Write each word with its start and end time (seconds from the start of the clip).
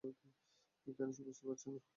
কেন 0.97 1.09
সে 1.15 1.21
বুঝতে 1.27 1.43
পারছে 1.47 1.67
না? 1.69 1.81